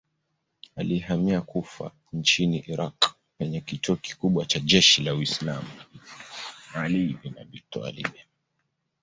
Alihamia 0.75 1.41
Kufa 1.41 1.91
nchini 2.13 2.59
Irak 2.67 3.13
penye 3.37 3.61
kituo 3.61 3.95
kikubwa 3.95 4.45
cha 4.45 4.59
jeshi 4.59 5.03
la 5.03 5.15
Uislamu. 5.15 5.67